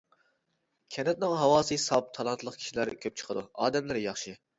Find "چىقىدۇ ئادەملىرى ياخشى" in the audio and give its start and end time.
3.23-4.35